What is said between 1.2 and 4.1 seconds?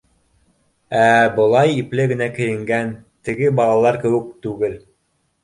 былай ипле генә кейенгән, теге балалар